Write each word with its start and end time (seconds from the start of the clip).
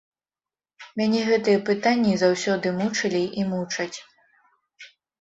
Мяне 1.01 1.21
гэтыя 1.27 1.59
пытанні 1.69 2.13
заўсёды 2.23 2.67
мучылі 2.81 3.23
і 3.43 3.49
мучаць. 3.55 3.95